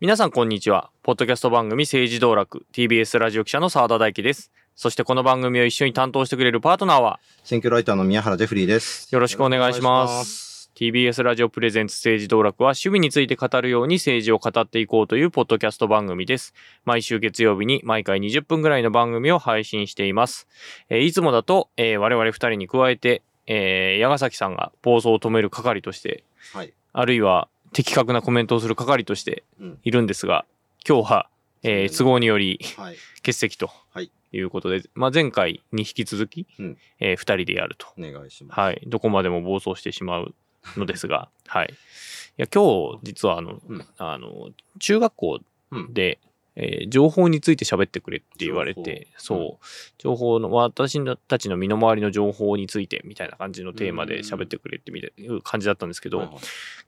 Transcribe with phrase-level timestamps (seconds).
[0.00, 0.90] 皆さんこんにちは。
[1.02, 4.52] ポッドキャスト番組政治道楽 TBS ラジオ記者の澤田大樹です。
[4.76, 9.12] そしてこの番組を一緒に担当してくれるパートナーは選挙ライターの宮原ジェフリーです。
[9.12, 10.47] よろしくお願いします。
[10.78, 16.54] TBS ラジオプレゼンツ政治道楽は趣味について語るように政治を語っていこうというポッドキャスト番組です。
[16.84, 20.46] 毎週月曜日に毎回20分ぐらいの番組を配信しています。
[20.88, 26.22] えーいつもだと、えー我々二人に加えて、えー矢ヶ崎さんが暴走を止める係として、
[26.54, 26.72] はい。
[26.92, 29.78] あるいは的確なコメントをする係としてうん。
[29.82, 30.44] いるんですが、
[30.88, 31.28] 今日は、
[31.64, 32.96] えー都合によりはい。
[33.16, 37.88] 欠席とはいいうことで、まあ、前回に引き続き、うんえー二人でやると。
[37.98, 38.60] お願いします。
[38.60, 38.80] はい。
[38.86, 40.36] どこまでも暴走してしまう
[40.76, 41.68] のですが、 はい。
[41.70, 41.74] い
[42.36, 45.40] や、今日、実は、あの、うんあの、中学校
[45.70, 45.92] うん。
[45.94, 46.18] で、
[46.56, 49.66] えー情報について喋ってくれって言われて、そう、
[49.98, 56.40] 情報の、私たちの身の回りの情報についてみたいな感じのテーマで喋ってくれってみたいな感じだったんですけど、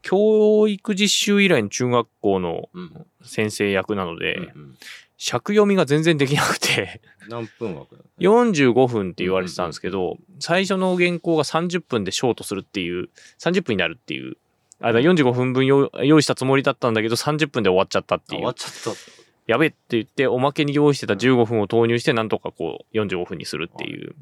[0.03, 3.07] 教育実習以来の中学校のうん。
[3.23, 4.79] 先生役なので、うんうん
[5.23, 8.03] 尺読みが全然できなくて、何分枠だ？
[8.03, 14.39] ね45分って言われてたんですけど、最初の原稿が30分でショートするっていう、30分になるっていう、
[14.81, 18.41] あ、だから45分分用用意したつもりだったんだけど、30分で終わっちゃったっていう。
[18.41, 18.55] あ終わっ。
[18.55, 19.01] ちゃった。
[19.47, 24.13] やべえって言って、おまけに用意してた15分を投入して、なんとかこう、45分にするっていう。
[24.13, 24.15] と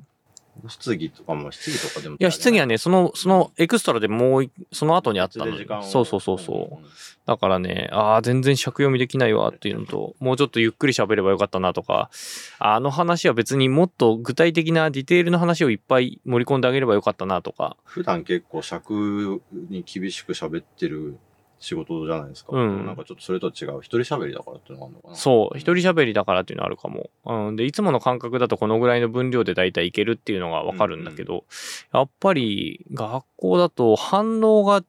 [0.69, 2.17] 質疑とかも、質疑とかでも。
[2.17, 6.87] いや、質疑はね、その、そのエクストラでもうい、その後にあったのそうそうそうそう。
[7.27, 12.11] だからね、ああ、全然尺読みできないわっていうのと、もうちょっとゆっくり喋ればよかったなとか、
[12.59, 21.19] あの話は別にもっと具体的なディテールの話をいっぱい盛り込んであげればよかったなとか、普段結構尺に厳しく喋ってる
[21.61, 22.57] 仕事じゃないですか。
[22.57, 23.81] うんなんかちょっとそれとは違う。
[23.81, 25.15] 一人喋りだからっていうのがあるのかな。
[25.17, 27.11] そう、一人喋りだからっていうのあるかも。
[27.25, 31.45] うん、で、いつもの感覚だとこのぐらいの分量で大体いけるっていうのがわかるんだけど、
[31.93, 34.83] やっぱり学校だと反応が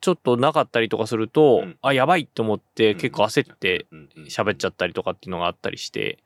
[0.00, 1.76] ちょっとなかったりとかすると、うん。
[1.82, 3.86] あ、やばいって思って結構焦って
[4.28, 6.18] 喋っちゃっったりとかっていうのがあったりして。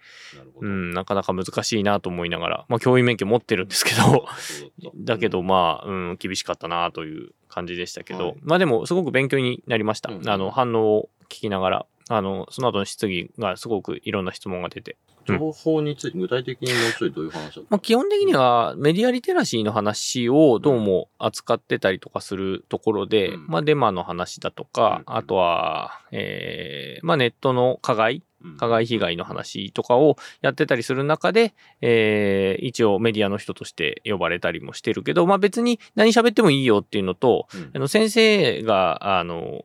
[0.60, 4.26] うん、なかなか難しいなと思いながら、まあ教員免許持ってるんですけど、
[4.96, 8.36] だけど、まあ、うん、厳しかったなという感じでしたけど、はい。
[8.42, 10.12] まあでもすごく勉強になりました。
[10.12, 10.28] うん。
[10.28, 14.96] あの、反応を聞きながら、あの、その後の質疑がすごくいろんな質問が出て。
[15.26, 23.46] 情報について、具体的にもうちょいどういう話だまあ基本的にはメディアリテラシーの話をどうも扱ってたりとかするところで、うん。
[23.46, 25.16] まあデマの話だとか、うん。
[25.16, 28.56] あとは、えー、まあネットの加害うん。
[28.58, 37.70] 加害被害の話とかをやってたりする中で、えー一応メディアの人として呼ばれたりもしてるけど、まあ別に何喋ってもいいよっていうのと、うん。
[37.74, 39.62] あの先生が、あの、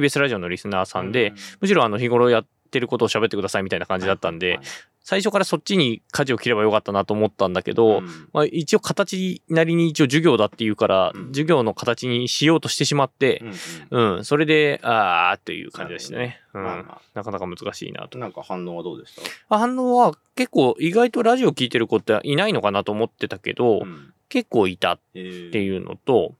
[0.00, 4.58] TBS ラジオのリスナーさんで、、むしろあの日頃やってることを喋ってくださいみたいな感じだったんで、
[5.06, 8.06] 最初からそっちに舵を切ればよかったなと思ったんだけど、うん。
[8.32, 11.26] まあ一応形なりに一応授業だっていうから、うん。
[11.26, 13.42] 授業の形にしようとしてしまって
[13.90, 14.16] う、んうん。
[14.16, 16.40] うん、それで、あーっていう感じでしたね。
[16.54, 16.62] うん。
[16.64, 18.18] まあまなかなか難しいなと。
[18.18, 19.14] なんか反応はどうでし
[19.48, 19.58] た？
[19.58, 24.14] 反応は結構意外とラジオ聞いてる子っていないのかなと思ってたけど、うん。
[24.30, 26.34] 結構いたっっていうのと、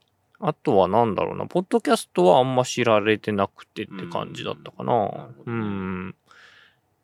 [0.47, 4.93] あとはなんだろうな、ポッドキャストはあんま知られてなくてって感じだったかな。
[5.47, 5.65] うんう
[6.09, 6.15] ん。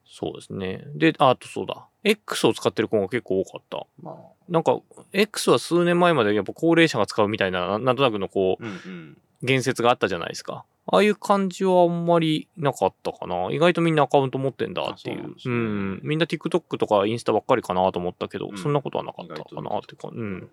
[0.04, 0.84] そうですね。
[0.94, 1.86] で、ああとそうだ。
[2.04, 3.86] X を使ってる子が結構多かった。
[4.02, 4.14] まあ、
[4.50, 4.78] なんか、
[5.14, 9.18] X は数年前までやっぱ高齢者が使うみたいな、ななんとなくのこう、うんうん。
[9.42, 10.66] 言説があったじゃないですか。
[10.86, 13.48] ああいう感じはあんまりなかったかな。
[13.52, 15.18] 意外とみんなアカウント持ってんだっていう。
[15.18, 16.00] うねうん。
[16.02, 20.14] みんな TikTok とかインスタばっかりかなと思ったけど、うんそんなことはなかったかなっていうか、う。
[20.16, 20.48] なんね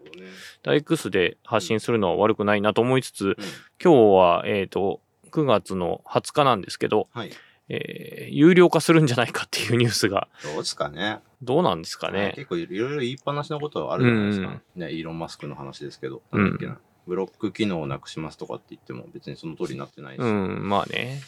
[0.65, 3.35] X で発信するのは悪くないなと思いつつ、うん
[3.83, 5.01] 今日は、えっ、と、
[5.31, 7.31] 9月の20日なんですけど、はい。
[7.69, 11.19] えー有料化するんじゃないかっていうニュースが、どうですかね。
[11.41, 12.33] どうなんですかね。
[12.35, 14.61] 結構いろいろ言いっぱなしのことはあるじゃないですか。
[14.75, 16.21] ね、イーロン・マスクの話ですけど。
[16.31, 16.79] うんなんだっけな。
[17.07, 20.19] ブロック機能をなくしますとかって言っても別にその通りになってないし。
[20.19, 21.21] うん、まあね。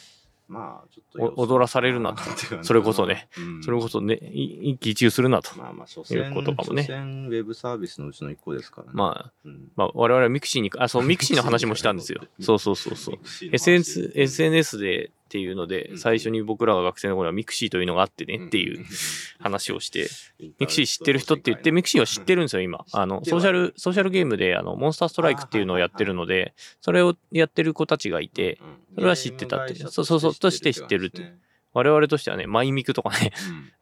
[0.50, 1.40] まあ、ちょっと。
[1.40, 2.22] お踊らされるなと
[2.64, 3.28] それこそね。
[3.38, 5.56] うんそれこそね、い一喜一憂するなと。
[5.56, 8.92] まあまあ、所詮、いうことかもね所詮ウェブサービスのうちの一個ですからね。
[8.94, 12.20] まあ、うん、まあ、我々はミクシーに、あ、そう、ミクシーの話もしたんですよ。
[12.40, 13.18] そうそうそうそう。
[13.52, 15.98] SNS、SNS でっていうのでう、ん。
[15.98, 18.84] 最初に僕らが学生の頃はミクシーというのがあってねっていう
[19.38, 20.08] 話をして、
[20.58, 22.84] ミクシー知ってる人って言って、ミクシーは知ってるんですよ、今。
[22.92, 28.58] あの、ソーシャル、ソーシャルゲームで、あの、モンスターストライクっていうのをやってるので、それをやってる子たちがいて、
[28.96, 29.76] それは知ってたって。
[29.76, 31.32] そうそうそうとして知ってるって
[31.72, 33.32] 我々としてはね、マイミクとかね、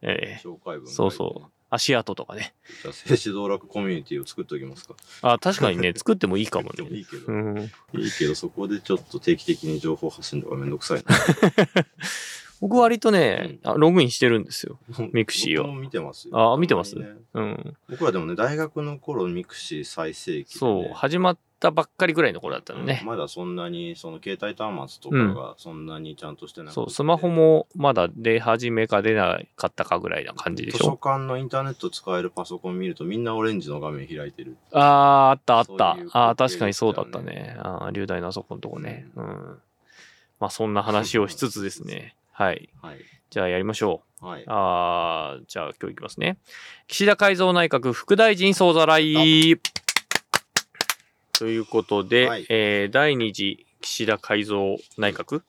[0.01, 2.53] ええ紹介文そうそう足跡とかね。
[2.81, 4.95] じゃあ、政治道楽コミュニティを作っておきますか。
[5.21, 6.83] あ、確かにね、作ってもいいかもね。
[6.89, 7.71] いいけど、うん。
[7.93, 11.15] いいけど、そこでちょっと定期的に情報発信とかめんどくさいな。
[12.59, 14.79] 僕割とね、あログインしてるんですよ。
[15.13, 16.53] ミクシーを僕も見てますよ。
[16.53, 17.77] あ見てますねうん。
[17.89, 23.01] 僕らでもね、大学の頃ミクシー最盛期でね、そう、始まったばっかりぐらいの頃だったのね。
[23.05, 30.91] まだそんなに、その携帯端末とかがそんなにちゃんとしてなくて、そう、スマホもまだ出始めか出なかったかぐらいな感じで図書しょ。
[30.91, 34.55] 館のインターネット使えるパソコン見るとみんなオレンジの画面開いてる。
[34.71, 35.93] ああ、あったあった。
[35.95, 37.55] そういうああ、確かにそうだったでね。
[37.59, 39.07] ああ、流大のあそこのとこね。
[39.15, 39.59] うん。
[40.39, 42.15] まあ、そんな話をしつつ ですね。
[42.31, 42.69] はい。
[42.81, 42.99] はい。
[43.29, 44.25] じゃあやりましょう。
[44.25, 44.43] はい。
[44.47, 46.37] あーじゃあ今日いきますね。
[46.87, 49.59] 岸田改造内閣副大臣総ざらい。
[51.39, 55.41] ということで、はいえー第2次岸田改造内閣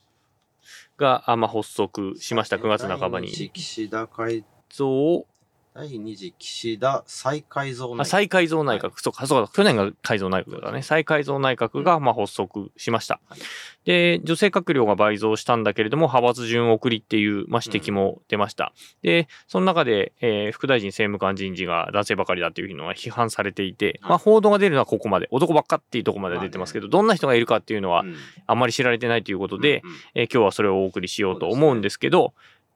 [0.96, 2.58] が、あまあ、発足しました。
[2.58, 3.28] 9月半ばに。
[3.28, 5.26] 岸田改、増
[5.74, 8.92] 第二次岸田再改造あ再改造内閣、はい。
[8.96, 10.82] そうか、そうか、去年が改造内閣だね。
[10.82, 13.20] 再改造内閣が、まあ、発足しました。
[13.28, 13.40] はい
[13.84, 18.72] で、女性閣僚が倍増したんだけれども、派閥順送りっていう、まあ、指摘も出ました。
[19.02, 24.10] で、その中で、えー副大臣政務官人事が男性ばかりだっていうのが批判されていて、はい。
[24.10, 28.16] まあ、報道が出るのはここまで、男ばっかっていうところまで出てますけど、どんな人がいるかっていうのはうん。
[28.46, 29.96] あんまり知られてないということで、うんうん。
[30.14, 32.34] えー今日はそれをお送りしようと思うんですけど、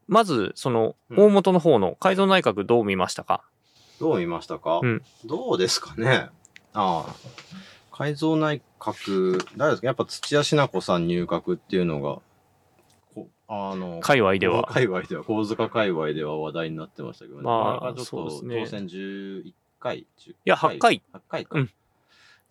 [0.08, 3.42] まず、その、うん大元の方の改造内閣どう見ましたか、
[4.00, 6.28] どう見ましたか、うんどうですかね？
[6.72, 7.14] ああ。
[7.92, 9.86] 改造内閣、誰ですか？
[9.86, 12.18] やっぱ土屋品子さん入閣っていうのが、
[13.14, 14.64] こあの、界隈では。
[14.64, 17.42] 界隈では、神塚界隈では話題になってましたけどね。
[17.44, 21.02] まあなかなかちょっとそうですね当選11回、10いや8回。
[21.12, 21.58] 8回か。
[21.58, 21.70] うん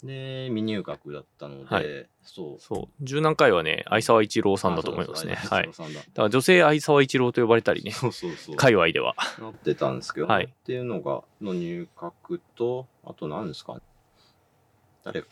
[0.03, 2.59] で、未入閣だったので、はいそう。
[2.59, 3.03] そう。
[3.03, 5.35] 十何回はね、相沢一郎さんだと思いますね。
[5.35, 5.69] はい。
[5.71, 8.55] だだから女性相沢一郎と呼ばれたりね、そうそうそう。
[8.55, 9.15] 界隈では。
[9.39, 13.81] なってたんですけど、ねはいっていうのが、の入閣と、あと何ですか
[15.03, 15.21] 誰？
[15.21, 15.27] が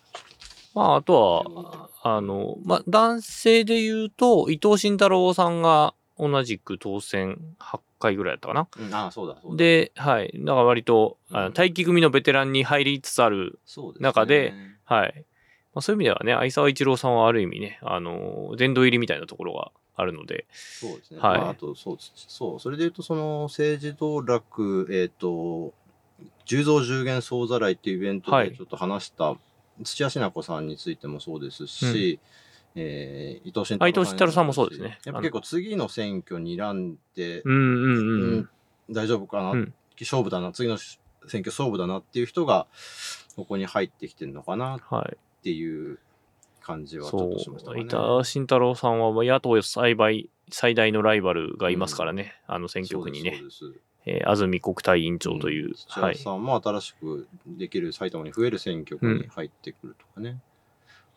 [0.73, 8.67] まあ、あとは、あの、まあ、男性で言うと、伊藤慎太郎さんが同じく当選8回ぐらいだったかな。
[8.77, 10.31] うん、ああ、そうだ、そうだ。、で、はい。
[10.33, 14.53] だから割と、あうんの待機組のベテランに入りつつある、そうです、ね、中で、
[14.85, 15.25] はい。
[15.73, 21.19] まあ、そういう意味ではね、相沢一郎さんはある意味ね、あの、殿堂入りみたいなところがあるので、そうですね。
[21.19, 25.73] はいまあ、あと、そう、そう、それで言うと、その、政治道楽、えっ、と、
[26.45, 29.35] 十増十元総ざらいっていうイベントはいでちょっと話した、
[29.83, 32.19] 土屋品子さんについてもそうですし、
[32.75, 38.33] えー伊藤慎太郎さんもそうですねやっぱ結構次の選挙にらんで、うんうんうん。
[38.33, 38.49] うん
[38.89, 42.65] 大丈夫かな、うん勝負だな、次の選挙勝負だなっていう人が、
[43.35, 45.17] ここに入ってきてるのかなっはい。
[45.43, 45.99] ていう
[46.61, 47.75] 感じはちょそっとしましたう。
[47.75, 47.81] ね。
[47.81, 53.39] 伊田慎太郎さんは野党最大最大のライバルがいますからね、あの選挙区にね。
[54.07, 56.15] えー安住国対委員長という、土はい。
[56.15, 60.41] 屋さんも新しくできる埼玉に増える選挙区に入ってくるとかね。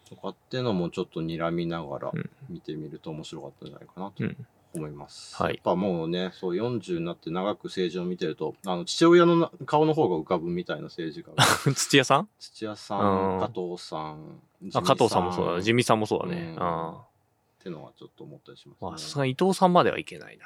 [0.09, 4.47] とかってのもちょっと睨みながらうん見てみると面白かったんじゃないかなとうん
[4.77, 5.37] 思います。
[5.41, 11.45] はいやっぱもうね、そう40になって長く政治を見てると、あの父親のな顔の方が浮かぶみたいな政治家が。
[11.75, 12.29] 土屋さん？
[12.39, 14.41] 土屋さうんん、加藤さん、
[14.75, 15.63] あ加藤さんもそうだね。
[15.63, 16.55] 地っ味さんもそうだね。
[16.59, 17.05] うんあ
[17.63, 18.85] てのはちょっと思ったりします、あ。
[18.87, 18.91] ね。
[18.91, 20.45] まあ、さすがに伊藤さんまではいけないな。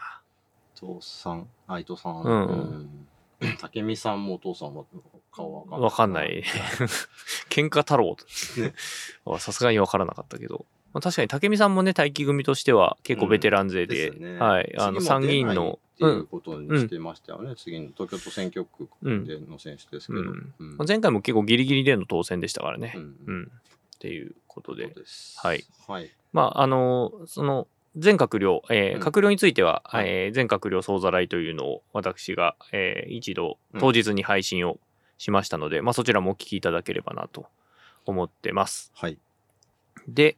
[0.81, 2.23] 伊藤さん、あ、伊藤さん。
[2.23, 3.09] うんうん
[3.61, 4.87] 武美さんもお父さんも
[5.33, 5.81] 顔わかんない。
[5.81, 6.45] わかんない。
[7.51, 8.17] 喧嘩太郎
[8.59, 8.75] ね
[9.25, 10.67] はさすがにわからなかったけど。
[10.93, 14.75] まあ、確かに武見さんもね、待機組としては結構ベテラン勢で、ですよねはい。
[14.79, 17.55] あの、参議院の、っていうことにしてましたよね。
[17.57, 18.89] 次の東京都選挙区
[19.27, 20.21] での選手ですけど。
[20.21, 22.95] うん前回も結構ギリギリでの当選でしたからね。
[22.97, 23.45] ううんん。
[23.45, 24.95] っていうことで
[25.43, 25.65] はい。
[25.87, 26.11] はい。
[26.33, 34.79] まあ、あの、その、全閣僚、えーうん閣僚については、はいえー全閣僚総ざらいというのを私が、えー一度うん当日に配信を
[35.19, 37.47] しましたので、まあそちらもお聞きいただければなと
[38.07, 38.93] 思ってます。
[38.95, 39.19] はい。
[40.09, 40.37] で、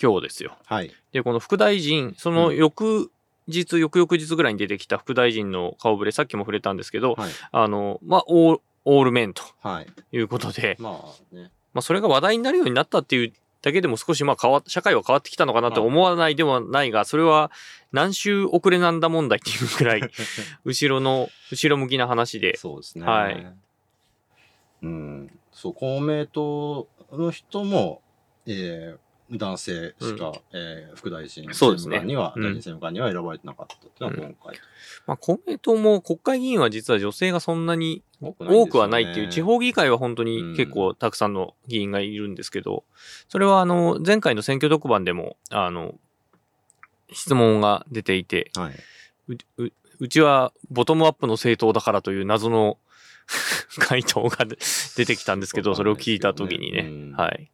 [0.00, 0.56] 今日ですよ。
[0.66, 0.90] はい。
[1.12, 3.10] で、この副大臣、そのうん翌
[3.46, 7.30] 日、翌々日ぐらいに出てきた副大臣の顔ぶれ、さっきも触れたんですけど、はい。
[7.52, 9.86] あの、まあ、オールメンとはい。
[10.12, 10.98] いうことで、ま
[11.32, 11.50] あね。
[11.74, 13.32] まあ、それが話題になるようになったっていう
[13.64, 17.50] だけでも少しまあ変わ社会は変わってきたのかなと思わないでもないが、それは
[17.92, 20.02] 何週遅れなんだ問題っていうくらい、
[20.66, 23.06] 後ろの、後ろ向きな話で、そうですね。
[23.06, 23.56] はい。
[24.82, 25.40] うん。
[25.50, 28.02] そう、公明党の人も、
[28.46, 34.60] えー男性しか、えー副大臣そうですね政務官には、うん大臣政務官には選ばれてなかったっていうのは今回。
[35.06, 42.84] まあ、公明党も国会議員は実は女性がそんなに多くはないっていう、地方議会は本当に結構たくさんの議員がいるんですけど、
[43.28, 45.94] それはあの、前回の選挙特番でも、あの、
[47.12, 48.74] 質問が出ていて、はい。
[50.00, 52.78] うちはボトムアップの政党だからという謎の
[53.78, 54.44] 回答が
[54.96, 57.50] 出てきたんですけど、それを聞いたときにね、うんはい。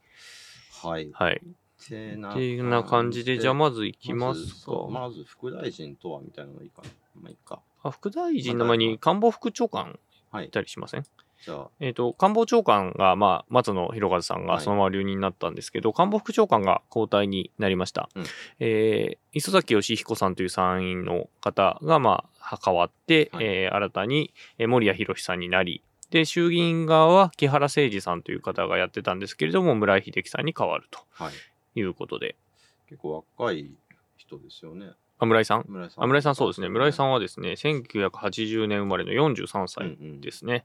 [0.83, 1.11] はい。
[1.13, 1.41] はい。
[1.45, 4.73] ってな感じで、じゃあまず行きますか。
[4.91, 6.89] まず副大臣とはみたいなのがいいかな。
[7.23, 7.61] まあいいか。
[7.83, 9.99] あ副大臣の前に官房副長官は
[10.43, 10.51] いい。
[10.51, 11.05] たりしません？
[11.45, 18.11] じゃあ、えっ、と、官房長官が、まあ、松野博一さんはいがそのまま留任になったんですけど、官房副長官が交代になりました。
[18.15, 18.25] うん
[18.59, 31.33] えー磯崎義彦さんという参院の方が、まあ、変わって、はいえー新たに、えー森谷博さんになり、で、衆議院側は木原誠二さんという方がやってたんですけれども、村井秀樹さんに変わるとはい。
[31.79, 32.37] いうことで。
[32.89, 33.71] 結構若い
[34.17, 34.91] 人ですよね。
[35.21, 35.65] あ、村井さん？
[35.69, 36.05] 村井さん。
[36.05, 36.69] あ村井さんそうですね。
[36.69, 40.65] 村井さんんはですね、1980年生まれの43歳うんですね。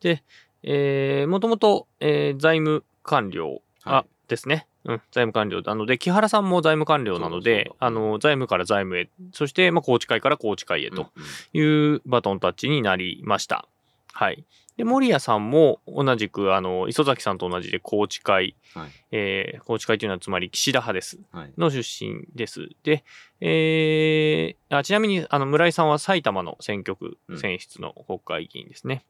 [0.00, 0.22] で、
[0.62, 4.66] えー、もともと、えー財務官僚、あはいですね。
[4.84, 11.08] うん、財務官僚なので、木原さんも財務官僚なのであの、財務から財務へ、そして、まあ、宏池会から宏池会へと
[11.54, 13.68] うんいうバトンタッチになりました。
[14.12, 14.44] はい。
[14.76, 18.90] で、森谷さんも同じく、あの、磯崎さんと同じで宏池会、はい。
[19.10, 21.18] えー、宏池会というのはつまり岸田派です。
[21.30, 21.52] はい。
[21.58, 22.70] の出身です。
[22.82, 23.04] で、
[23.40, 29.04] えーあちなみにあの村井さんは埼玉の選挙区うん選出の国会議員ですね。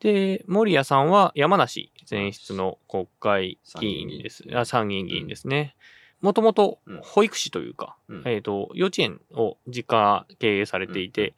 [0.00, 4.42] で、森谷さんは山梨選出の国会議員です。
[4.42, 5.76] 参議院議員あ参議院議員ですね。
[6.20, 11.34] もともとうん保育士というか、うんえっ、と、幼稚園を実家経営されていて、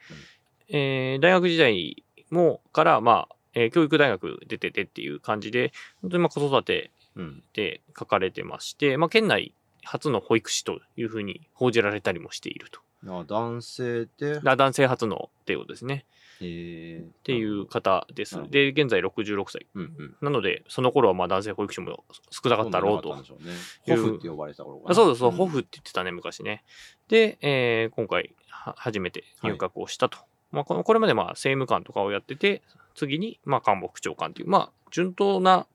[0.71, 7.43] えー大学時代もから、まあ、えー教育大学出ててっていう感じで、本当にまあ子育てうん、うん。
[7.53, 12.81] で書かれてまして、まあ、県内初の保育士というふうに報じられたりもしていると。
[13.07, 16.05] あ男性で、だ男性初のっていうことですね。
[16.41, 19.67] えー、っっていう方ですで、現在66歳。
[19.75, 20.17] うんうん。
[20.21, 23.17] なので、その頃はまあ男性保育士も少なかったろうと。
[23.25, 23.53] そううね。
[23.83, 24.91] ホフって呼ばれてた頃かな。
[24.93, 26.65] あそうそう、んホフって言ってたね、昔ね。
[27.09, 30.19] で、えー今回は初めて入閣をしたと。
[30.53, 32.63] まあこの、これまでまあ政務官とかをやってて、
[32.95, 35.67] 次にまあ官房副長官という、まあ順当な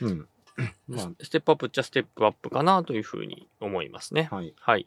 [0.00, 0.28] うん。
[0.88, 4.28] まステップアップっちゃステップアップかなというふうに思いますね。
[4.30, 4.54] あ、はい。
[4.60, 4.86] はい。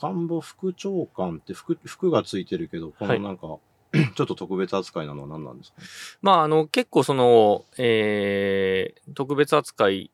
[0.00, 3.46] 官房副長官って服、服がついてるけど、こはいのなんか、
[4.16, 5.80] ちょっと特別扱いなのは何なんですか？
[5.80, 5.86] ね
[6.20, 10.10] まあ、あの、結構その、えー特別扱い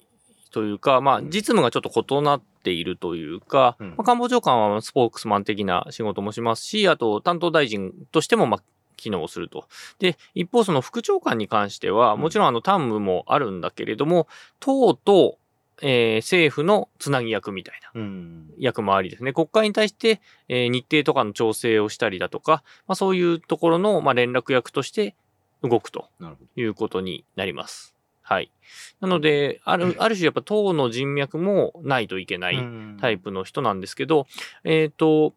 [0.50, 8.62] というか、まあ、うん実務がちょっと異なっているというか、うんまあ、官房長官はスポークスマン的な仕事もしますし、あと、担当大臣としても、まあ、
[8.96, 9.66] 機能すると。
[9.98, 14.28] で、一方、その副長官に関しては、うんもちろん、あの、担務もあるんだけれども、
[14.58, 15.38] 党と、
[15.82, 18.50] えー政府のつなぎ役みたいなうん。
[18.58, 19.32] 役回りですね。
[19.32, 25.14] 国会に対して、えー日程とかの調整をしたりだとか、まあ、そういうところの、まあ、連絡役として
[25.62, 26.08] 動くと。
[26.56, 27.94] いうことになります。
[28.30, 28.52] はい。
[29.00, 32.58] なので、ある、ある種やっぱ党の人脈もないといけない
[33.00, 34.28] タイプの人なんですけど、
[34.62, 35.34] えっ、と、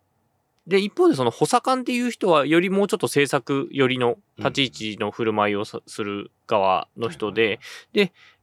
[0.68, 7.60] で、一方でその補佐官っていう人はよりもうちょっと政策寄りの立ち位置の振る舞いをさする側の人で、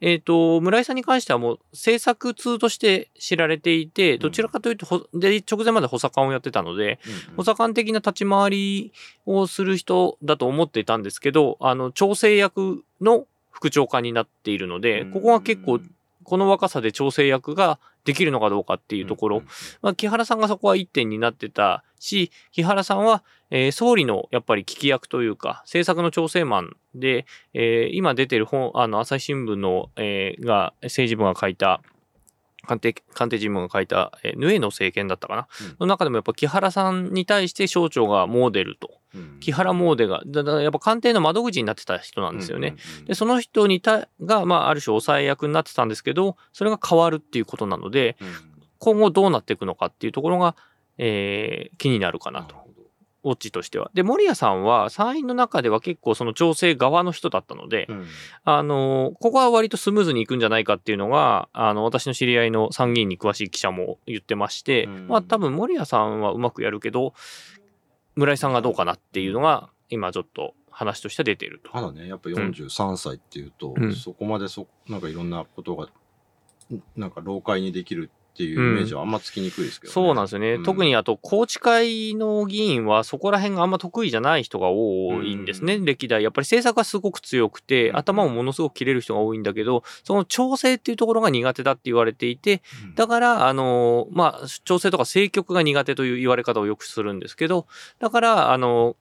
[0.01, 8.93] えっ、と、村井さんに関してはもう政策通として知られていて、どちらかというと、ほで、直前まで補佐官をやってたので、うん、補佐官的な立ち回り
[9.27, 15.81] をする人だと思っていたんですけど、あの、調整役の副長官になっているので、ここが結構、
[16.25, 19.43] この若さで調整役ができるのかどうかっていうところ、
[19.83, 31.83] まあ、木原さんがそこは一点になってたし、木原さんは、えー総理のやっぱり聞き役というか、政策の調整マンで、えー今出てる本、あの、朝日新聞の、えーが、政治部が書いた、
[32.67, 39.01] 官邸、官邸新聞が書いた、えーヌエの政権だったかな、うんの中でもやっぱ木原さんに対して省庁がモデルと、
[39.41, 42.77] 木原モーデが、だだやっぱ官邸の窓口になってた人なんですよね。。
[43.07, 48.29] で、その人にた、が、まあ、ある種抑え役になってたんですけど、それが変わるっていうことなので、うん
[48.83, 50.57] 今後どうなっていくのかっていうところが、
[50.97, 52.57] えー気になるかなと。
[53.23, 53.91] オッチとしては。
[53.95, 58.07] で、森谷さんは参院の中では結構その調整側の人だったので、うん。
[58.45, 65.09] あのーここは割とスムーズにいくんじゃないかっていうのが、あの、私の知り合いの参議院に詳しい記者も言ってまして、うん。
[65.09, 67.15] まあ多分森谷さんはうまくやるけど、
[68.17, 71.71] 村井さんがどうかなっていうのが、今ちょっと話として出ていると。
[71.71, 73.95] ただね、やっぱ43歳っていうと、うん。
[73.95, 75.87] そこまでそ、なんかいろんなことが、
[76.75, 79.93] んなんか老解にできるっていうイメージはあんまつきにくいですけど、ね。
[79.93, 80.55] そうなんですよね。
[80.55, 80.63] うん。
[80.63, 85.85] 特にあと、宏池会の議員はそこら辺があんま得意じゃない人が多いんですね、うん。
[85.85, 86.23] 歴代。
[86.23, 87.97] やっぱり政策がすごく強くて、うん。
[87.97, 92.95] 頭もものすごく切れる人が多いんだけど、その調整っていうところが苦手だって言われていて、うん。
[92.95, 97.67] だから、あの、まあ、調整とか政局が苦手という言われ方をよくするんですけど、
[97.99, 98.97] だから、あの、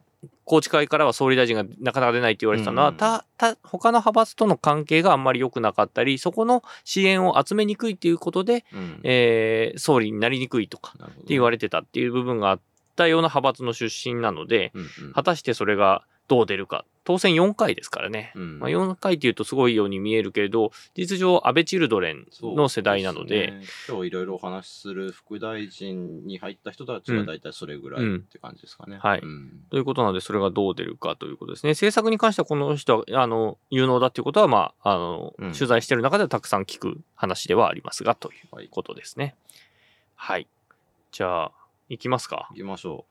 [0.45, 8.99] 宏池会からは総理大臣がなかなか出ないって言われてたのは、うんた、た、他の派閥との関係があんまり良くなかったり、そこの支援を集めにくいっていうことで、うん。
[9.03, 12.59] えー総理になりにくいとか、って言われてたっていう部分があっ
[12.95, 15.13] たような派閥の出身なので、うんうん。
[15.13, 18.31] 果たしてそれがどう出るか当選4回ですからね。
[18.35, 28.99] うんまあ、4回っていうとすごいように見えるけれど、事実上、安倍チルドレンの世代なので、そうすね今日いろいろお話しする副大臣に入った人たちは大体それぐらいって感じですかね。
[29.01, 31.71] はいうんということなので、それがどう出るかということですね。
[31.71, 38.67] 政策に関してはこの人は、あの、有能だっていうことは、まあ、あの、うん取材してる中ではたくさん聞く話ではありますが、というはい。
[38.69, 39.33] ことですね。
[40.13, 40.45] はい。
[41.11, 41.51] じゃあ、
[41.89, 42.57] 行きますか行。
[42.57, 43.05] きましょ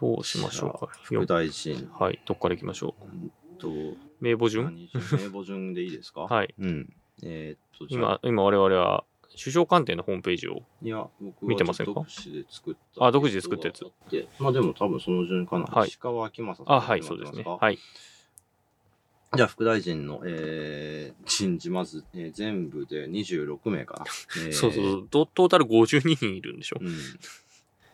[0.00, 0.86] どうしましょうか。
[0.86, 0.88] う。
[1.04, 1.88] 副大臣。
[1.98, 2.20] はい。
[2.26, 3.04] どっから行きましょう？
[3.16, 3.96] んと、う。
[4.20, 4.88] 名簿順？
[5.20, 6.22] 名簿順でいいですか？
[6.22, 6.54] はい。
[6.58, 6.92] うん。
[7.22, 9.04] えーっと、今、今我々は
[9.38, 10.62] 首相官邸のホームページを。
[10.82, 11.92] いや、僕見てませんか？
[11.92, 13.04] 独自で作った。
[13.06, 15.64] あ独自で作ったやつで、まあでも多分その順かな。
[15.66, 16.72] はい石川明正さん。
[16.76, 17.44] あ、はい、そうですね。
[17.44, 17.78] はい。
[19.36, 24.04] じゃあ、副大臣の、えー、人事、まず、えー全部で26名かな。
[24.44, 26.78] えーそうそうトトータル52人いるんでしょ？
[26.80, 26.88] うん。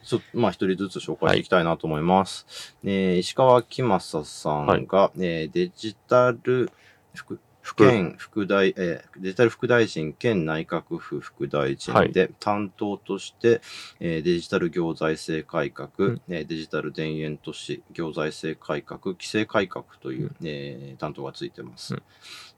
[0.06, 2.76] ちょっと、まあ、一人ずつ紹介していきたいなと思います。
[2.84, 6.70] えー石川明正さんが、えーデジタル
[7.12, 7.40] 副、
[7.74, 8.46] 兼副。
[8.46, 13.60] 大、えーデジタル副大臣兼内閣府副大臣で、担当として、
[13.98, 16.22] えーデジタル行財政改革、うん。
[16.28, 20.36] えーデジタル田園都市行財政改革、規制改革という、うん。
[20.44, 21.94] えー担当がついてます。
[21.94, 22.02] うん。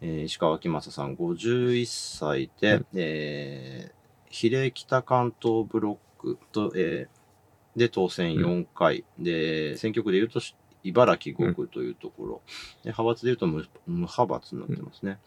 [0.02, 1.86] えー石川明正さん51
[2.18, 2.86] 歳で、うん。
[2.94, 3.98] えー
[4.30, 7.17] 比例北関東ブロックと、えー
[7.78, 10.54] で当選4回、で選挙区でいうとし
[10.84, 12.42] 茨城5区というところ、
[12.82, 15.18] で派閥でいうと無無派閥になってますね。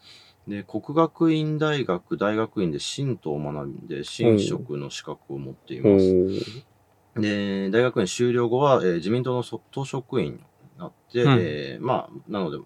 [0.46, 6.04] で国学院大学大学院で神道を学んで神職の資格を持っていおます。
[6.04, 6.62] ー
[7.20, 10.40] で大学院修了後は、えー自民党のそ党職員に
[10.78, 12.58] なって、うんえーまあなので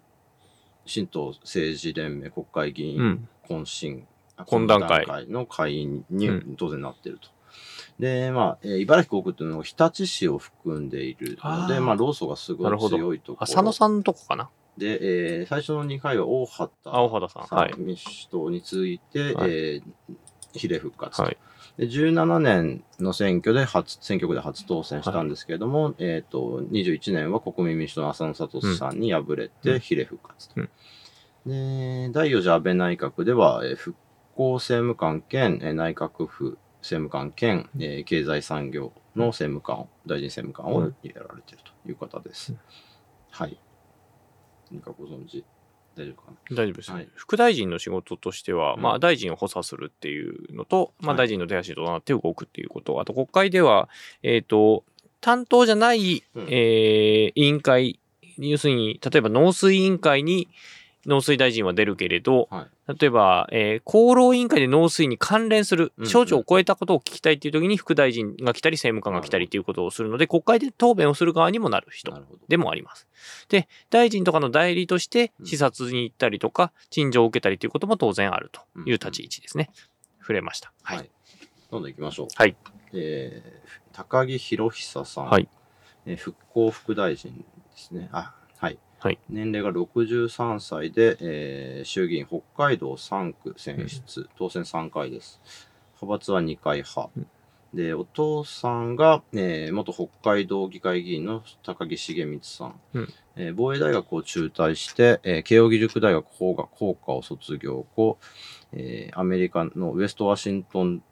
[0.91, 3.29] 神道政治連盟国会議員、うん。
[3.47, 7.29] 懇親、あ懇談会の会員にうん当然なってると。
[7.99, 13.43] で、まあ、えー茨城国っていうのは日立市を含んでいるので、あーまあ、労組がすごない強いところ。
[13.43, 14.49] 浅野さんのとこかな？
[14.77, 20.15] で、えー最初の2回は大畑あ大畑さんはい民主党について、はいえー
[20.53, 21.37] 比例復活と、はい。
[21.77, 21.87] で。
[21.87, 30.53] 17年の選挙で初、選挙区で初当選したんですけれども、えっ、と、21年は国民民主党の浅野聡さんに敗れうてん比例復活と。
[30.57, 30.69] うん
[31.45, 33.97] で、第4次安倍内閣では、えー復
[34.35, 40.95] 興政務官兼、えー内閣府政務官兼、えー経済産業の政務官を、大臣政務官をうん。
[41.03, 42.53] やられているという方です。
[42.53, 42.59] うん。
[43.31, 43.57] はい。
[44.71, 45.43] 何かご存知
[45.95, 46.55] 大丈夫かな？
[46.55, 47.09] 大丈夫ですね、はい。
[47.15, 48.81] 副大臣の仕事としては、うん。
[48.81, 53.89] まあ、大臣を補佐するっていうのと、まあ、はい大臣の手足となって動くっていうこと、あと国会では、
[54.23, 54.83] えっ、と、
[55.19, 56.47] 担当じゃない、うん。
[56.49, 57.99] えー委員会、
[58.37, 60.47] 要するに、例えば農水委員会に
[61.07, 62.67] 農水大臣は出るけれど、はい。
[62.87, 72.13] 例えば、えー厚労委員会で農水に関連するうん省庁を超えたことを聞きたいっていう時に副大臣が来たり政務官が来たりっていうことをするので、国会で答弁をする側にもなる人。
[72.47, 73.07] でもあります。
[73.49, 79.69] で、大臣とかの代理として視察に行ったりとか、陳情を受けたりということも当然あるという立ち位置ですね。
[80.21, 80.71] 触れました。
[80.83, 80.95] は。
[80.95, 81.09] はいい。
[81.71, 82.27] どんどん行きましょう。
[82.35, 82.55] はい。
[82.93, 85.25] えー、高木博久さん。
[85.25, 85.49] はい。
[86.05, 87.43] えー復興副大臣で
[87.75, 88.09] すね。
[88.13, 88.79] あ、はい。
[88.99, 89.19] はい。
[89.29, 95.39] 年齢が63歳で、えー衆議院北海道3区選出、当選3回です。
[96.01, 97.09] 派閥は2回派。
[97.15, 97.27] うん
[97.73, 102.79] で、お父さんが、えー元北海道議会議員の高木重光さん。
[102.93, 108.17] うんえー防衛大学を中退して、えー慶應義塾大学法学工科を卒業後、
[108.71, 111.03] えーアメリカのウェストワシントン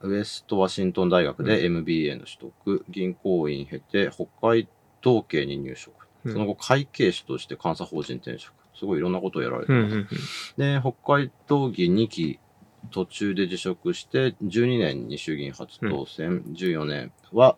[0.00, 4.68] ウェストワシントン大学で MBA の取得、銀行員経て北海
[5.02, 6.06] 道警に入職。
[6.28, 8.52] うんその後、会計士として監査法人転職。
[8.78, 9.84] すごいいろんなことをやられてます。
[9.86, 10.08] うんうんうん
[10.56, 12.38] で、北海道議2期
[12.92, 17.56] 途中で辞職して、12年に衆議院初当選、14年は、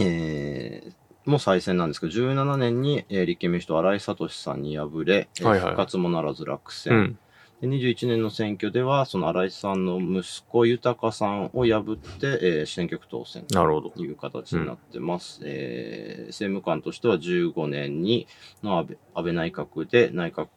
[0.00, 0.92] えー
[1.28, 6.94] もう再選なんですけど、17年に、えー立憲民主党新井聡さんに敗れ、えーはいはい復活もならず落選。
[6.94, 7.18] うん
[7.60, 14.02] で21年の選挙では、その新井さんの息子豊さんを破って、えー選挙区当選なるほどと。
[14.02, 15.40] いう形になってます。
[15.44, 18.26] えー政務官としては15年に
[18.62, 20.48] の安倍安倍内閣で内閣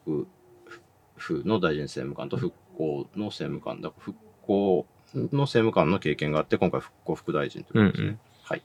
[1.16, 4.86] 府の大臣政務官と復興の政務官だ、復興
[5.16, 8.08] の政務官の経験があって、今回復興副大臣ということですね。
[8.08, 8.62] うんうんはい。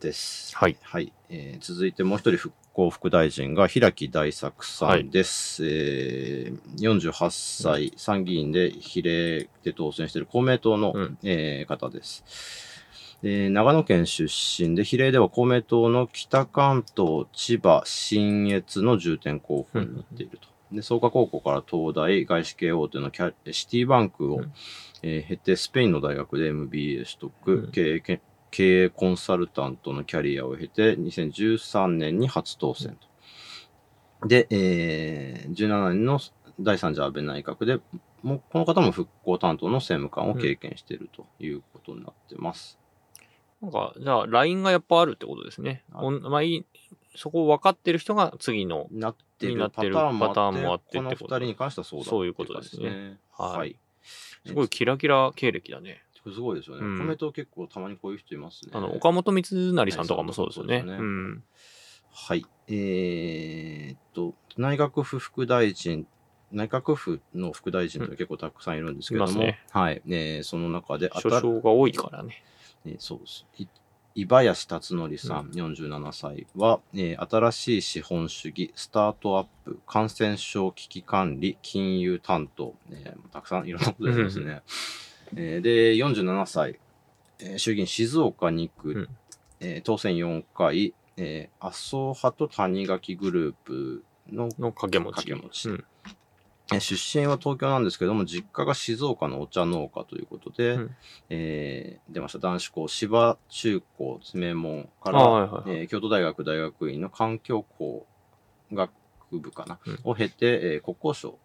[0.00, 0.56] です。
[0.56, 0.78] はい。
[0.80, 5.66] はい、えー続いてもう一人復興副大臣が平木大作さんです。
[5.66, 12.22] えー48歳、参議院で比例で当選している公明党の、うんえー方です。
[13.20, 20.46] で長野県出身で、比例では公明党の北関東、千葉、信越の重点候補になっていると。
[20.70, 24.52] で、創価高校から東大、外資系大手のキャシティバンクを、うん
[25.02, 32.96] えー経て、スペインの大学で MBA 取得、うん経営け経営コンサルタントのキャリアを経て、2013年に初当選
[34.20, 34.26] と。
[34.26, 36.20] で、えー、17年の
[36.60, 37.80] 第3次安倍内閣で、
[38.22, 42.78] もうこの方も復興担当の政務官を経験しているということになってます。
[43.62, 45.82] なんか、じゃあ、ラインがやっぱあるってことですね。
[45.92, 46.66] あおんまあいい、
[47.16, 53.18] そこを分かってる人が次の、なってるになってるパターンもあって、この二ってこと人に関してはそうだそういうことですね。
[53.36, 53.76] はい。
[54.46, 56.02] すごいキラキラ経歴だね。
[56.24, 56.84] すごいですよね。
[56.86, 58.72] うんコメント結構たまにこういう人いますね。
[58.74, 60.82] あの、岡本光成さんとかもそうですよね。
[60.82, 61.44] ねうん。
[62.12, 62.44] はい。
[62.68, 66.06] えーっと、内閣府副大臣、
[66.52, 70.02] 内閣府の副大臣って結構たくさんいるんですけども、いますねはい。
[70.08, 72.42] えーその中で、所掌が多いからね。
[72.84, 73.46] えーそうです。
[73.58, 73.66] い
[74.14, 84.62] 伊林達則さん、47歳は、えー新しい資本主義、スタートアップ、感染症危機管理、金融担当、えーたくさんいろんなことやってますね。
[85.36, 86.78] えーで、47歳、
[87.40, 89.08] えー衆議院静岡2区、うん。
[89.60, 95.26] えー当選4回、えー麻生派と谷垣グループのの掛け持ち。
[95.26, 95.68] 掛け持ち。
[95.70, 95.84] うん。
[96.72, 100.96] えー出身は東京なんですけども、実家が静岡のお茶農家ということで、うん。
[101.30, 102.38] えー出ました。
[102.38, 105.78] 男子校、芝中高詰門から、あはいはいはい。
[105.80, 108.06] えー京都大学大学院の環境工
[108.72, 108.90] 学
[109.32, 109.98] 部かな、うん。
[110.04, 111.38] を経て、えー国交省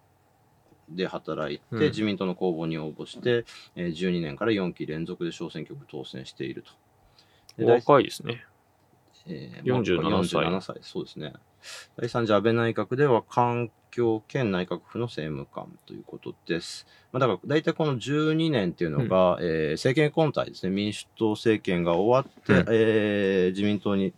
[0.88, 3.44] で働いて、うん自民党の公募に応募して、
[3.76, 6.64] えー12年から4期連続で小選挙区当選している
[7.56, 7.64] と。
[7.64, 8.44] 若いですね。
[9.26, 11.32] え47歳47歳、そうですね。
[11.96, 16.86] 第3次安倍内閣では環境兼内閣府の政務官ということです。
[17.12, 20.74] まあ、だから大体この12年っていうのが、えー政権交代ですね。
[20.74, 24.12] 民主党政権が終わって、うんえー自民党に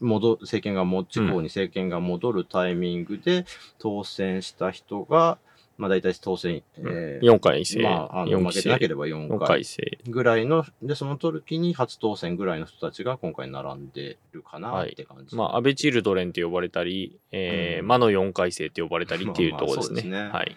[0.00, 3.46] 戻政権がも地方に政権が戻るタイミングで
[3.78, 5.38] 当選した人が、
[5.78, 7.82] まあ大体当選、えー4回生。
[7.82, 8.62] まあ、あの4負け。
[8.62, 9.62] てなければ4 4回。
[10.08, 15.36] ぐらいの、で、その時に初当選ぐらいの人たちが今回並んでるかなはいって感じ。
[15.36, 20.10] まあ、安倍チルドレンって呼ばれたり、えーうん魔の4回生って呼ばれたりっていうところですね。
[20.10, 20.56] まあまあすね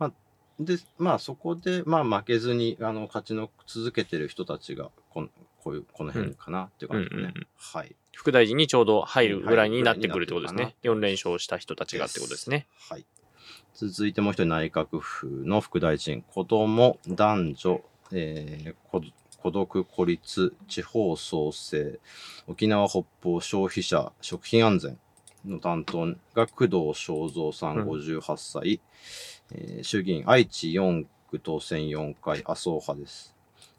[0.00, 0.12] はい。
[0.60, 5.28] で、まあそこで、まあ負けずに、あの、勝ちの続けてる人たちが、この、
[5.62, 7.20] こういう、この辺かなっていう感じですね。
[7.20, 7.94] うんうんうんはい。
[8.18, 10.74] 副大臣にちょうど入るぐらいになってくるってことですね。
[10.82, 12.66] 入るぐらい4連勝した人たちがってことですね。
[12.90, 13.06] はい。
[13.74, 19.02] 続いてもう一人内閣府の副大臣、子供、男女、えー、孤
[19.40, 22.00] 孤独、孤立、地方創生、
[22.48, 24.98] 沖縄北方消費者、食品安全
[25.46, 28.80] の担当が工藤正三さんうん58歳、
[29.52, 33.32] えー衆議院愛知4区当選4回、麻生派です。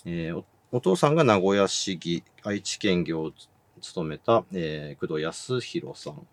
[0.06, 3.34] えーおお父さんが名古屋市議、愛知県議を
[3.80, 6.28] 務めた、えー工藤康弘さん。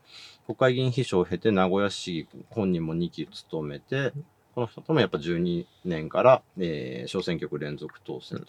[0.47, 4.13] 国会議員秘書を経て名古屋市議本人も2期務めて、
[4.55, 8.47] この人ともやっぱ12年から、えー小選挙区連続当選と。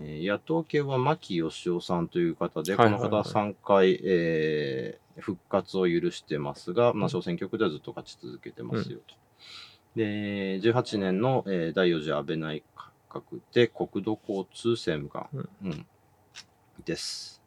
[0.00, 9.14] えー野党系は牧義夫さんという方で、この方は3回、えー復活を許してますが、まあ、小選挙区ではずっと勝ち続けてますよと。
[9.94, 12.64] で、18年の、えー第4次安倍内
[13.08, 15.86] 閣で国土交通政務官、うん
[16.84, 17.40] です。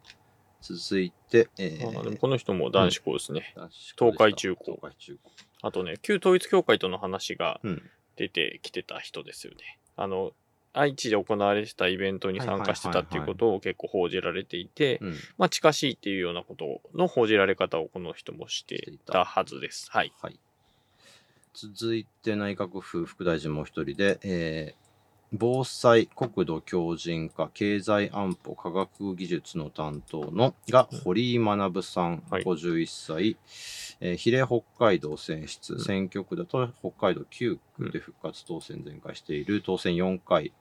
[0.76, 3.54] 続いて、えーあーでもこの人も男子校ですね。
[3.56, 5.32] 男子校でした東海中高東海中高。
[5.62, 7.82] あとね、旧統一教会との話がうん。
[8.18, 9.60] 出てきてた人ですよね。
[9.96, 10.32] あの、
[10.74, 15.16] 愛知で行われてたイベントに参加してたっていうことを結構報じられていて、うん。
[15.38, 19.88] まあ近しいっていうようなことの報じられ方をこの人もしてたはずです。
[19.92, 20.12] はい。
[20.20, 20.40] はい。
[21.54, 24.87] 続いて内閣府副大臣もう一人で、えー
[25.34, 32.44] 防災、国土強靭化、経済安保、科学技術の担当のが堀井学さん、はい。
[32.44, 33.38] 51歳、
[34.00, 35.80] えー比例北海道選出、ん。
[35.82, 40.54] 選挙区だと北海道9区で復活当選全開している、当選4回、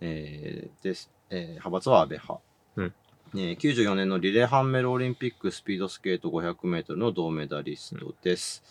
[0.00, 2.40] えーです、えー派閥は安倍派。
[2.76, 2.94] うん。
[3.36, 8.64] えー94年のリレハンメルオリンピックスピードスケート500メートルの銅メダリストです。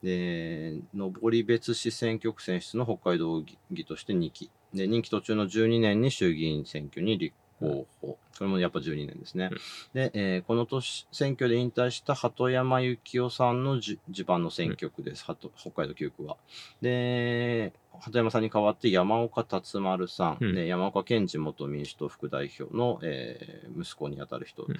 [0.00, 4.48] で、登別市選挙区選出の北海道議として2期。
[4.74, 8.18] で、任期途中の12年に衆議院選挙に立候補。
[8.38, 9.48] これもやっぱ12年ですね。
[9.50, 9.58] うん
[9.94, 15.24] で、えーこの年、選挙で引退した鳩山幸夫さんのじ地盤の選挙区です。
[15.24, 16.36] 鳩北海道9区は。
[16.82, 24.76] で、鳩山さんに代わって山岡達丸さん、うんで山岡健二元民主党副代表の、えー息子にあたる人うん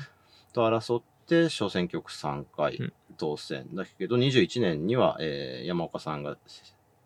[0.53, 3.75] と争って小選挙区3回うん当選。
[3.75, 6.37] だけど21年には、えー山岡さんが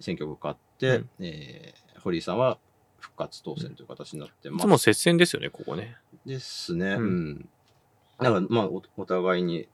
[0.01, 2.57] 選挙区勝って、うんえー堀井さんは
[3.01, 4.63] 復活当選という形になってます。
[4.63, 5.97] いつも接戦ですよね、ここね。
[6.25, 6.95] ですね。
[6.95, 7.49] ううんん。
[8.19, 9.69] だから、まあお、お互いに、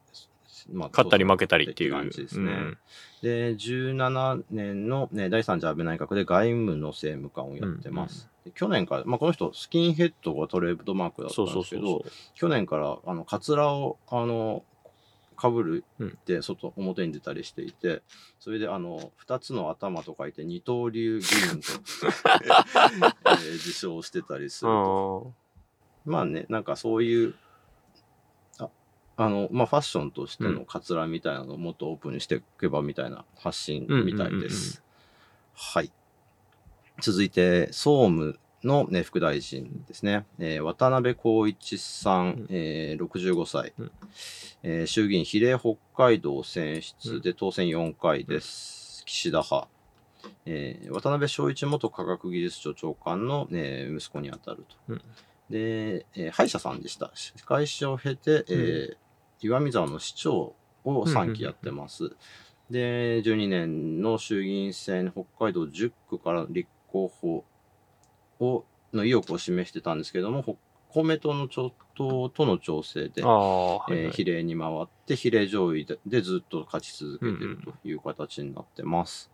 [0.73, 1.93] まあ、勝ったり負けたりっていう。
[1.93, 2.53] 感じですね。
[2.53, 2.79] うん
[3.23, 8.29] で、17年の、ね、第3次安倍内閣で外務の政務官をやってます。
[8.55, 12.05] 去年から、まあ、この人、スキンヘッドがトレードマークだったそうんですけど。
[12.35, 14.63] 去年から、あの、カツラを、あの、
[15.37, 18.03] かぶるうんって、外、表に出たりしていて、
[18.41, 21.67] それで、あの、二つの頭と書いて、二刀流議員と、
[23.31, 25.33] えー自称してたりすると。
[26.05, 27.35] まあね、なんかそういう、
[28.59, 28.69] あ
[29.17, 34.83] あの、まあファッションとしてのカツラみたいなのをもっとオープンにしていけばみたいな発信みたいです。
[35.55, 35.93] はい。
[37.01, 40.27] 続いて、総務の、ね、副大臣ですね。
[40.39, 43.91] えー渡辺光一さん、うんえー65歳、うん
[44.63, 49.03] えー衆議院比例北海道選出で当選4回です。
[49.07, 49.69] 岸田派。
[50.45, 54.77] えー渡辺正一元科学技術庁長官の、えー息子にあたると。
[54.89, 55.03] うん
[55.49, 57.13] で、えー歯医者さんでした。
[57.15, 58.97] 歯科医師を経て、えー
[59.43, 62.11] 岩見沢の市長を3期やってます。
[62.71, 67.45] で、12年の衆議院選、北海道10区から立候補
[68.41, 70.57] をの意欲を示してたんですけども、ほ
[70.89, 79.31] 公明党の調党との調整で、ああ、はい、はいえー比例に回って、比例上位ででずっと勝ち続けているという形になってます。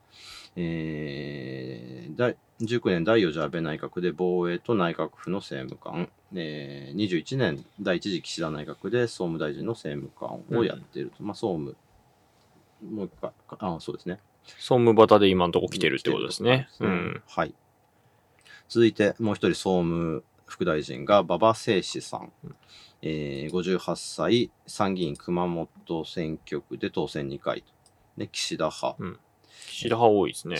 [0.56, 11.22] えー第19年第4次安倍内閣で防衛と内閣府の政務官、えー21年第1次岸田内閣で総務大臣の政務官をやっていると。
[11.22, 11.76] まあ、総務、
[12.82, 14.18] もう一回、あ、そうですね。
[14.44, 16.68] 総務バタで今のとこ来てるってことですね。
[16.80, 17.22] ううんん。
[17.26, 17.54] はい。
[18.72, 22.32] 続いて、もう一人総務副大臣が馬場誠司さん。
[22.42, 22.56] うん
[23.02, 25.68] えー58歳、参議院熊本
[26.06, 27.66] 選挙区で当選2回と。
[28.16, 28.96] で、岸田派。
[29.68, 30.56] 岸田派多いですね。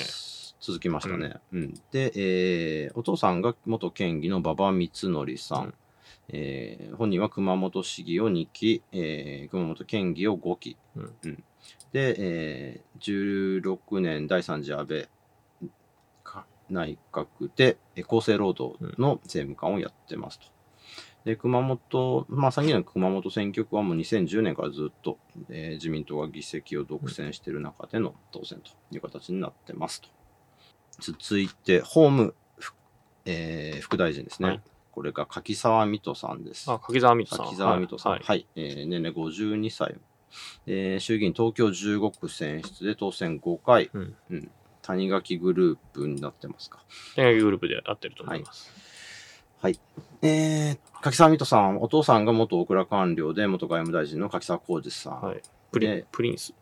[0.61, 1.37] 続きましたね。
[1.55, 5.64] うんで、えーお父さんが元県議の馬場光則さん。
[5.64, 5.75] うん
[6.29, 10.77] えー本人は熊本市議を2期、えー熊本県議を5期。
[10.96, 11.44] うん
[11.94, 15.09] で、えー16年第3次安倍か
[16.73, 20.47] 内閣でえー厚生労働の政務官をやってますと。
[21.25, 30.09] で、熊本、まあ、参議院の熊本選挙区はもう2010年からずっと、えー自民党が議席を独占している中での当選という形になってますと。
[31.01, 32.75] 続いて、法務副,、
[33.25, 34.49] えー副大臣ですね。
[34.49, 34.61] はい
[34.93, 36.71] これが柿沢水戸さんです。
[36.71, 37.47] あ、柿沢水戸さん。
[37.47, 38.13] 柿沢水戸さん。
[38.13, 38.47] ははいい。
[38.57, 39.97] えー年齢52歳。
[40.67, 43.89] えー衆議院東京15区選出で当選5回。
[43.95, 44.51] うんうん
[44.83, 46.81] 谷垣グループになってますか？
[47.16, 48.71] 恋愛グループで合ってると思います。
[49.61, 49.79] はい。
[50.23, 55.23] えー、柿沢水戸さん、お父さんが元大蔵官僚で元外務大臣の柿沢浩二さん。
[55.23, 55.42] はい。
[55.71, 56.53] プリ,、でプリンス。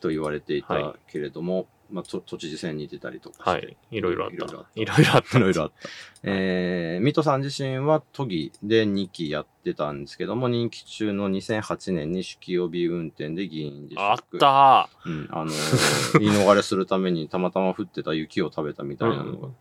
[0.00, 3.76] と言われていはたけれども、まあ、と都知事選に出たりとかして、はい。
[3.90, 4.80] いろいろあっいろいろあったた。
[4.80, 5.38] いろいろあった。
[5.38, 5.88] いろいろあった。
[6.22, 14.02] えー、水戸さん自身は都議で2期やってたんですけども、任期中の2008年に酒気帯び運転で議員辞職。
[14.02, 19.56] あったうん、あのー 言い逃れするためにたまたま降ってた雪を食べたみたいなのが、うん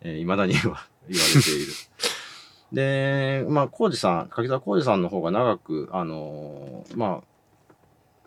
[0.00, 0.60] えー未だには
[1.08, 1.72] 言われている。
[2.72, 7.35] で、まあ、浩二さん、柿沢浩二さんの方が長く、あのーまあ、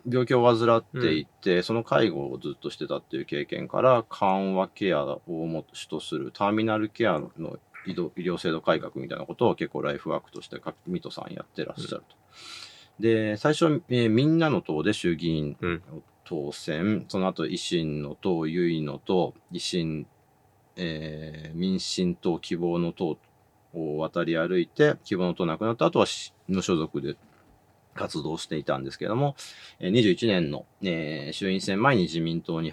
[0.08, 7.30] 病気を患っていて、その介護をずっとしてたっていう経験から、緩和ケアを主とするターミナルケアの
[7.86, 12.16] 医療医療制度改革みたいなことを結構ライフワークとしてか水戸さんやってらっしゃると。
[12.98, 15.82] で、最初、えーみんなの党で衆議院うん。
[16.24, 20.06] 当選、その後維新の党、結いの党、維新、
[20.76, 23.18] えー民進党、希望の党
[23.74, 27.16] を渡り歩いて、希望の党なくなった後はし無所属で
[27.94, 29.36] 活動していたんですけども、
[29.78, 32.72] えー21年の、えー衆院選前に自民党に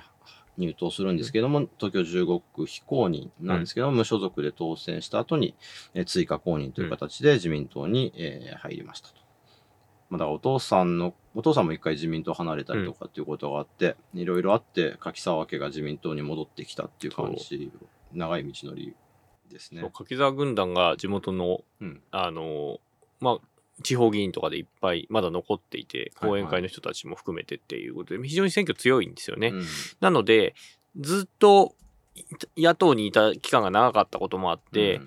[0.58, 5.56] 入党するんですけども、東京15区非公認なんですけども、無所属で当選した後に、
[5.94, 9.16] えー追加公認という形で自民党に、えー入りましたと。
[10.10, 17.72] まあ、だからお父さんの、お父さんも一回自民党離れたりとかっていうことがあって、いろいろあって、柿沢家が自民党に戻ってきたっていう感じ、
[18.14, 18.96] 長い道のり
[19.50, 19.82] ですね。
[19.94, 22.02] 柿沢軍団が地元の、うん。
[22.12, 22.80] あの、
[23.20, 23.40] まあ、
[23.84, 29.50] 地方議員とかでいっぱいまだ残っていて、はい後援会の人たちも含めてっていうことで、非常に選挙強いんですよね。
[29.50, 29.66] うん
[30.00, 30.56] なので、
[31.00, 31.76] ずっと
[32.58, 35.02] 野党にいた期間が長かったこともあって、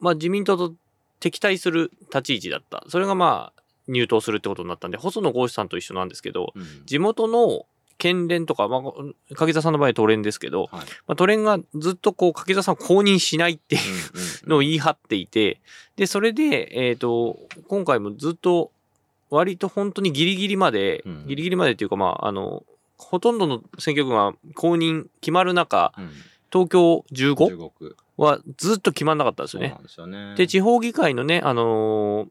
[0.00, 0.74] まあ自民党と
[1.20, 2.84] 敵対する立ち位置だった。
[2.88, 7.66] それがまあ入党するってことになったんで、細野豪志さんと一緒なんですけど、うん地元の
[7.98, 10.70] 県連とか、まあ、柿沢さんの場合都連ですけど、はい
[11.06, 13.78] まあ、都連がずっとこう柿沢さんを公認しないってい
[14.44, 15.60] うのを言い張っていて、
[15.96, 18.70] で、それで、えっ、と、今回もずっと
[19.30, 22.64] 割と本当にギリギリまで、うんギリギリまでっていうかまあ、あの、
[22.96, 26.10] ほとんどの選挙区が公認決まる中、うん
[26.50, 27.34] 東京 15?
[27.48, 27.94] 中国。
[28.16, 30.34] はずっと決まんなかったんですよねでね。
[30.34, 32.28] で、地方議会のね、あのー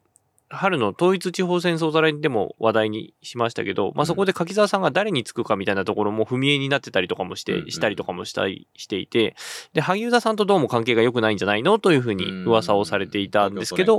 [0.50, 7.72] 春の統一地方選総ざらいでも話題にしましたけど、まあ、そこで柿沢さんが誰につくかみたいなところも踏み絵になってたりとかもして、うんうん。
[7.72, 9.36] したりとかもしたりしていて、
[9.74, 13.98] で、萩生田さんとどうも関係が良くないんじゃないのというふうに噂をされていたんですけど、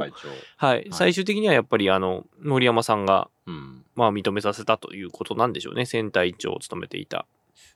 [0.56, 3.28] はい、最終的にはやっぱりあの、森山さんが、
[3.94, 5.84] まあ認めさせたということなんでしょうね。
[5.84, 7.26] 選対長を務めていた。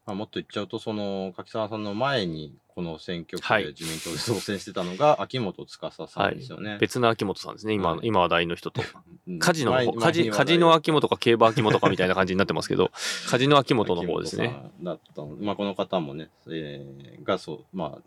[0.05, 6.79] まあ、もっと言っちゃうと、その、柿沢さんの前に、この選挙区はいで自民党で当選してたのが、 秋元司さんですよね。
[6.81, 7.75] 別の秋元さんですね。
[7.75, 8.83] 今、はい今話題の人と。
[9.29, 12.91] うんカジノカジ、カジノ秋元か競馬秋元かみたいな感じになってますけど、
[13.29, 14.71] カジノ秋元の方ですね。
[14.81, 18.03] だったのまあ、この方もね、えーが、そう、まあ、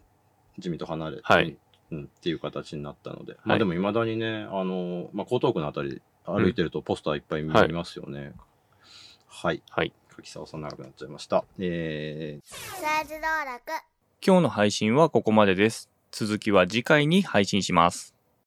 [0.57, 1.55] 自民党離れて、はい
[1.91, 8.33] うん、っていう形になったので、まあでも未だにね、あの、まあ、江東区のあたり歩いてるとポスターいっぱい見はいますよね。
[9.27, 9.61] はい。
[9.69, 9.93] はい。
[10.15, 11.43] 柿沢さん長くなっちゃいました。
[11.59, 12.55] えー、
[14.25, 15.89] 今日の配信はここまでです。
[16.11, 18.14] 続きは次回に配信します。